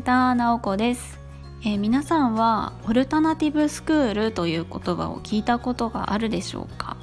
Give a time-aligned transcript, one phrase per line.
[0.00, 1.20] ンター直子です、
[1.60, 6.96] えー、皆さんはオルタナティブスクールという言葉を聞いたことがあるでしょうか、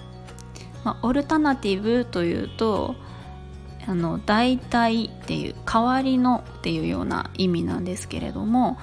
[0.83, 2.95] まあ、オルタナティブというと
[3.85, 8.79] あの代替っていう代わりのっていうような意味なんですけれども、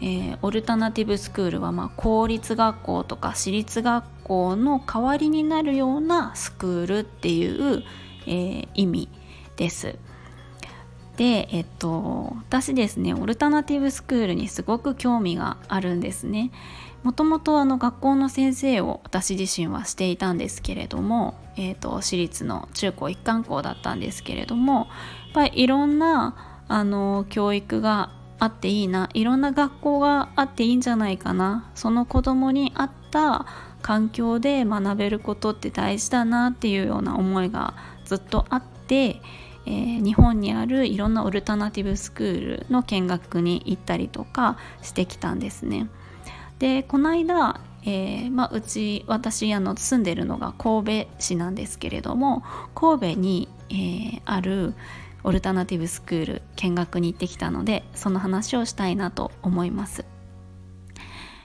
[0.00, 7.82] えー、オルタナティブスクールはま公立学校とか私立学校の代わりになるようなスクールっていう、
[8.24, 9.08] えー、意味
[9.56, 9.98] です。
[11.18, 16.52] で、えっと、私ですねオルタナティブスクールにすごく興味があるんですね。
[17.02, 24.86] もともとあの学校の先生を私自身はしていたんですけれども、えーと、と私立の中高一貫校だったんですけれどもやっ
[25.34, 33.46] ぱりいろんなあの教育があっていいないろんな学校があっていいんじゃないかなその子供に合った
[33.82, 39.20] 環境で学べることって大事だなっていうような思いがずっとあって
[39.66, 45.88] えー、日本にあるいろんなオルタナティブスクールの見学に行ったりとかしてきたんですね。
[46.58, 52.42] でこの間、えーまあ、うち私あの住んでるのが神戸市なんですけれども
[52.74, 54.74] 神戸に、えー、ある
[55.24, 60.04] オルタナティブスクール見学に行ってきたのでその話をしたいなと思います。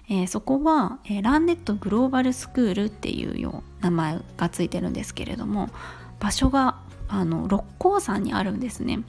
[0.09, 5.69] えー、そこは、えー、ランネットグローバルスクールっていうよう名前がついてるんですけれども
[6.19, 8.99] 場所があの六甲山にあるんですね。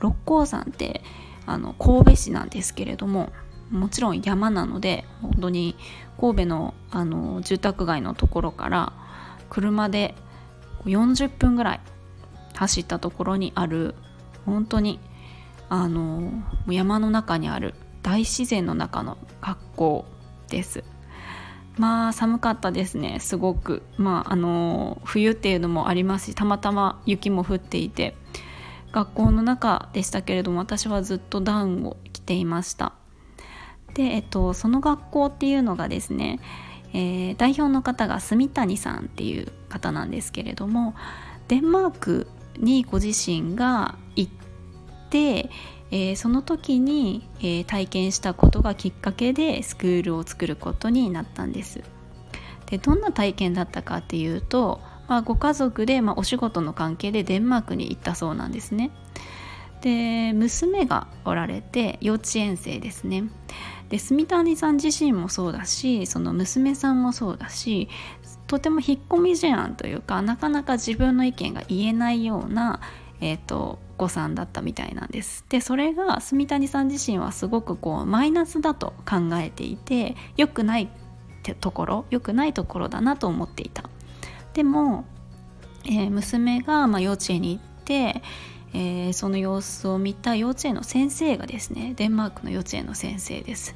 [0.00, 1.02] 六甲山って
[1.46, 3.32] あの神戸市なんですけれども
[3.70, 5.76] もちろん山なので本当に
[6.20, 8.92] 神戸のあの住宅街のところから
[9.50, 10.14] 車で
[10.84, 11.80] 40分ぐらい
[12.54, 13.94] 走ったところにある
[14.44, 15.00] 本当に
[15.68, 16.30] あの
[16.68, 20.04] 山の中にある大自然の中の学校
[20.48, 20.84] です。
[21.76, 23.82] まあ寒かったですねすごく。
[23.96, 28.16] まああの冬っていうのもありますしたまたま雪も降っていて
[28.92, 32.92] 学校の中でしたけれども私はずっとダウンを着ていました。
[33.94, 36.40] で、えっと、その学校っていうのがですね、
[36.92, 40.94] えー、代表の方が住谷さんっていう方なんですけれども
[41.48, 44.32] デンマークにご自身が行っ
[45.90, 51.82] えー、その時に、えー、体験したことがきっかけでスクールを作ることになったんです。
[52.66, 58.90] でどんな体験だったかっていうと、まあ、ご家族で、まあ、お仕事の関係でデンマークに行ったそうなんですね。
[59.82, 63.24] で娘がおられて幼稚園生ですね。
[63.90, 67.88] で住谷さん自身もそうだしその娘さんもそうだし
[68.46, 72.80] とても引っ込み思案というかなかなか自分の意見が言えないような、
[73.20, 75.44] えーと、子さんだったみたいなんです。
[75.48, 80.88] でそれが住谷さん自身はすごくこうマイナスだと考えていて良くない
[81.60, 83.84] ところ良くないところだなと思っていた。
[84.52, 85.04] でも、
[85.84, 88.22] えー、娘がま幼稚園に行って、
[88.72, 93.74] えー、その様子を見た幼稚園の先生がですねデンマークの幼稚園の先生です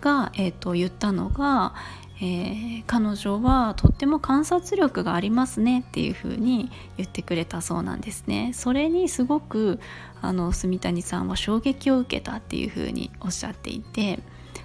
[0.00, 1.74] が、えーと言ったのが、
[2.20, 8.52] えー、彼女はとっても観察力がありますねっていうふうに言ってくれたそうなんですね。
[8.54, 9.78] それにすごく
[10.20, 14.18] あの住谷さんは衝撃を受けたっていうふうにおっしゃっていて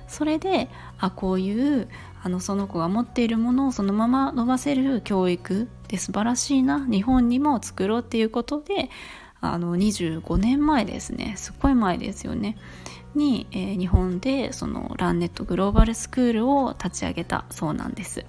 [0.07, 0.67] それで
[0.99, 1.87] あこういう
[2.23, 8.89] あのその子が持っているものをそのまま伸ばせる教育って素晴らしいな日本にも作ろうっていうことで
[9.51, 12.57] あの25年前ですねすっごい前ですよね
[13.15, 18.25] に、えー、日本でそのランネットグローバルスクールを立ち上げたそうなんです。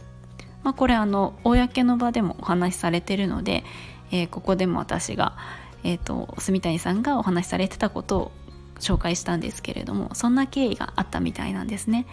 [0.63, 3.65] まあ、これあの公の場でもお話しされてるので、
[4.11, 5.37] えー、ここでも私が、
[5.85, 8.33] えーと、住谷さんがお話しされてたことを
[8.81, 12.07] 紹介したんですけれどもそんな経緯があったみたいなんですね。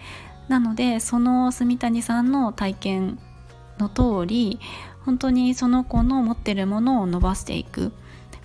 [0.48, 3.18] なのでその住谷さんの体験
[3.78, 4.60] の通り
[5.04, 7.92] 本当にその子の持ってるものを伸ばしていく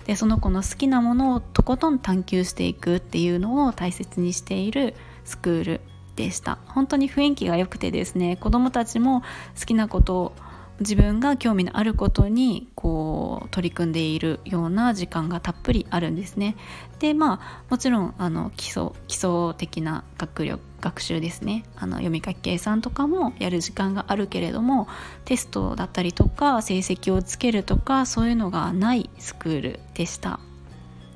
[0.08, 4.94] でその子の好きなものをとことん探求していくっていうのを大切にしている
[5.26, 5.80] スクール
[6.16, 6.56] でした。
[6.66, 9.20] 本当に雰囲気が良くてですね子どもたちも
[9.60, 10.32] 好きなことを
[10.80, 16.56] 自分が興味のあることにこう取り組んでいるような時間がたっぷりあるんですね。
[17.00, 24.86] でまあもちろんあの基礎基礎的な学力学習ですねあの読み書き計算とかもやる時間があるけれども
[25.24, 30.38] テストだったりとか成績をつけるとかそういうのがないスクールでした。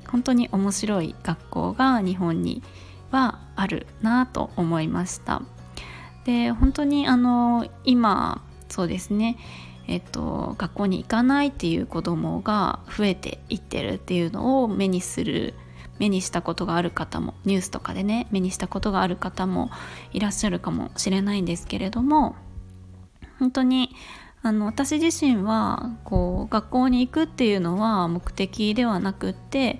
[0.09, 2.61] 本当に面白い学校が日本に
[3.09, 5.41] はあるなと思いました。
[6.25, 8.43] で本当にあの今
[8.73, 9.37] そうですね。
[9.87, 15.53] えっと、学校に行かないっていう子どもが増えていってるっていうのを目にする
[15.99, 19.69] 目にしたことがある方もニュースとかでね目にしたことがある方も
[20.11, 22.35] いらっしゃるかもしれないんですけれども
[23.39, 23.93] 本当に
[24.41, 29.79] あの私自身はこう学校に行くっていうのは目的ではなくって、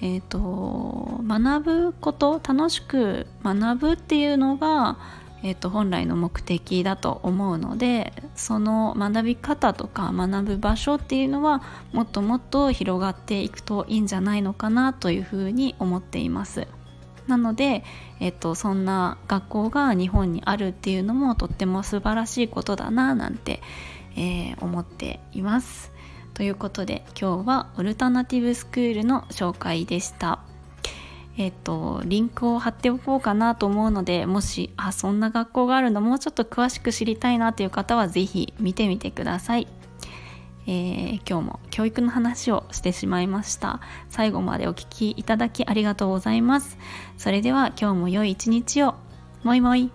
[0.00, 4.98] えーと、学ぶこと楽しく学ぶっていうのが、
[5.44, 11.62] えーと、本来の目的だと思うのでその学び方とか学ぶ場所っていうのは
[11.92, 16.66] もっともっと広がっていくといいんじゃないのかなというふうに思っています。
[17.26, 17.84] なので、
[18.20, 23.60] えっと、そんな学校が日本にあるっていうのもとっても素晴らしいことだななんて、
[24.16, 25.92] えー、思っています。
[26.32, 30.40] ということで今日はオルタナティブスクールの紹介でした。
[31.36, 39.66] えっと、リンクを貼っておこうかなと思うのでもしあそんな学校があるのもうちょっと詳しく知りたいなという方は是非見てみてください。
[40.66, 43.80] えー、今日も教育の話をしてしまいました。
[44.08, 46.78] 最後までお聴きいただきありがとうございます。
[47.18, 48.94] それでは今日も良い一日を。
[49.42, 49.90] もいもい。